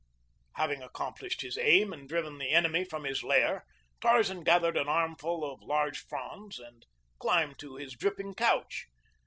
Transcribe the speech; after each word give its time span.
Having 0.55 0.81
accomplished 0.81 1.41
his 1.41 1.59
aim 1.59 1.93
and 1.93 2.09
driven 2.09 2.39
the 2.39 2.49
enemy 2.49 2.83
from 2.83 3.03
his 3.03 3.21
lair, 3.23 3.63
Tarzan 4.01 4.43
gathered 4.43 4.75
an 4.75 4.89
armful 4.89 5.43
of 5.45 5.61
large 5.61 5.99
fronds 5.99 6.57
and 6.57 6.87
climbed 7.19 7.59
to 7.59 7.75
his 7.75 7.93
dripping 7.93 8.33
couch. 8.33 8.87